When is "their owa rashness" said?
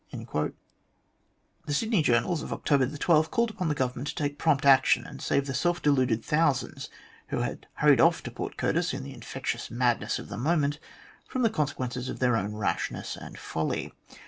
12.17-13.15